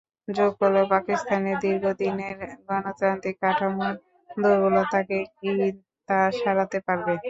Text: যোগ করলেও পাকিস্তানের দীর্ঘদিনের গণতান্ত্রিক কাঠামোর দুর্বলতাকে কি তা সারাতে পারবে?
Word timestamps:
যোগ 0.27 0.51
করলেও 0.59 0.85
পাকিস্তানের 0.93 1.55
দীর্ঘদিনের 1.63 2.37
গণতান্ত্রিক 2.67 3.35
কাঠামোর 3.43 3.93
দুর্বলতাকে 4.37 5.17
কি 5.37 5.51
তা 6.09 6.19
সারাতে 6.39 6.77
পারবে? 6.87 7.13